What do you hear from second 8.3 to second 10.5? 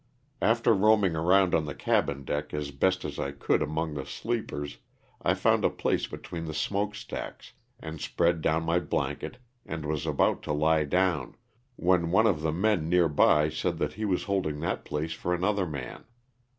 down my blanket and was about